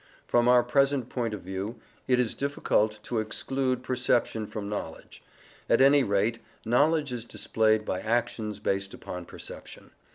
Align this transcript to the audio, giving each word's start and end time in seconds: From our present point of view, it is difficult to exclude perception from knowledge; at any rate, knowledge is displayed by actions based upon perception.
From 0.27 0.47
our 0.47 0.63
present 0.63 1.09
point 1.09 1.31
of 1.31 1.41
view, 1.43 1.79
it 2.07 2.19
is 2.19 2.33
difficult 2.33 2.97
to 3.03 3.19
exclude 3.19 3.83
perception 3.83 4.47
from 4.47 4.67
knowledge; 4.67 5.21
at 5.69 5.79
any 5.79 6.03
rate, 6.03 6.39
knowledge 6.65 7.13
is 7.13 7.27
displayed 7.27 7.85
by 7.85 7.99
actions 7.99 8.57
based 8.57 8.95
upon 8.95 9.25
perception. 9.27 9.91